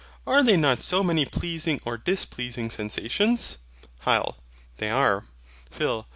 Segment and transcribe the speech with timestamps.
[0.25, 3.59] Are they not so many pleasing or displeasing sensations?
[4.03, 4.33] HYL.
[4.77, 5.25] They are.
[5.69, 6.07] PHIL.